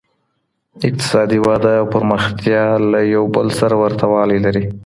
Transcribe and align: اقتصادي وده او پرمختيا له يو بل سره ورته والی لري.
اقتصادي 0.87 1.37
وده 1.47 1.71
او 1.79 1.85
پرمختيا 1.95 2.63
له 2.91 2.99
يو 3.13 3.23
بل 3.35 3.47
سره 3.59 3.75
ورته 3.83 4.05
والی 4.13 4.37
لري. 4.45 4.63